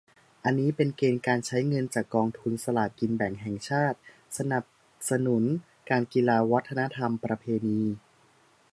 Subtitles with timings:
[0.43, 3.97] อันนี้เป็นเกณฑ์การใช้เงินจากกองทุนสลากกินแบ่งแห่งชาติ:
[4.37, 4.63] สนับ
[5.09, 5.43] สนุน
[5.89, 7.81] การกีฬา วัฒนธรรมประเพณี